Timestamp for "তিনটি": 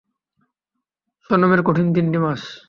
1.93-2.19